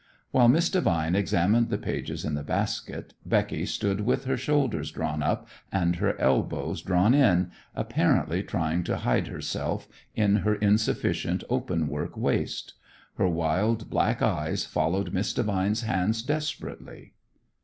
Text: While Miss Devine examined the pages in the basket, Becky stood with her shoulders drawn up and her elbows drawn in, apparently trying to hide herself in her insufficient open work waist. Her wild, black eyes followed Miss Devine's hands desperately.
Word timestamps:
While 0.31 0.47
Miss 0.47 0.67
Devine 0.71 1.15
examined 1.15 1.69
the 1.69 1.77
pages 1.77 2.25
in 2.25 2.33
the 2.33 2.41
basket, 2.41 3.13
Becky 3.23 3.67
stood 3.67 4.01
with 4.01 4.25
her 4.25 4.35
shoulders 4.35 4.89
drawn 4.89 5.21
up 5.21 5.47
and 5.71 5.97
her 5.97 6.19
elbows 6.19 6.81
drawn 6.81 7.13
in, 7.13 7.51
apparently 7.75 8.41
trying 8.41 8.83
to 8.85 8.97
hide 8.97 9.27
herself 9.27 9.87
in 10.15 10.37
her 10.37 10.55
insufficient 10.55 11.43
open 11.51 11.87
work 11.87 12.17
waist. 12.17 12.73
Her 13.19 13.27
wild, 13.27 13.91
black 13.91 14.23
eyes 14.23 14.65
followed 14.65 15.13
Miss 15.13 15.35
Devine's 15.35 15.81
hands 15.81 16.23
desperately. 16.23 17.13